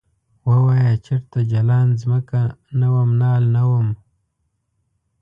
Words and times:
ووایه 0.49 0.95
چرته 1.05 1.39
جلان 1.51 1.87
ځمکه 2.01 2.39
نه 2.79 2.87
وم 2.93 3.09
نال 3.21 3.43
نه 3.55 3.63
وم؟ 3.71 3.87